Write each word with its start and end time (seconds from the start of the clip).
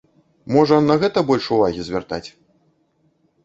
Можа, 0.55 0.79
на 0.85 0.95
гэта 1.03 1.23
больш 1.29 1.51
увагі 1.59 1.81
звяртаць? 1.93 2.25